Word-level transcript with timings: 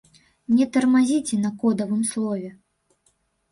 Не 0.55 0.65
тармазіце 0.77 1.35
на 1.43 1.53
кодавым 1.61 2.01
слове! 2.15 2.53